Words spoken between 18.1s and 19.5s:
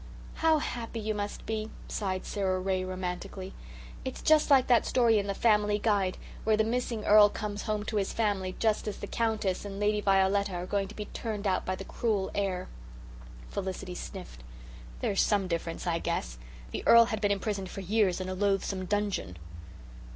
in a loathsome dungeon."